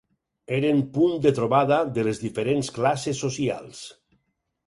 [0.59, 3.83] Eren punt de trobada de les diferents classes socials.